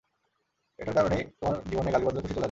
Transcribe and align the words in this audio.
এটার 0.79 0.95
কারনেই 0.95 1.23
তোমার 1.31 1.55
জীবনে 1.69 1.89
গালির 1.91 2.05
বদলে 2.07 2.21
খুশি 2.21 2.27
চলে 2.27 2.31
আসবে। 2.35 2.39